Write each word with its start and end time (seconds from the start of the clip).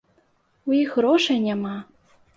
У 0.71 0.73
іх 0.79 0.97
грошай 1.01 1.37
няма! 1.47 1.77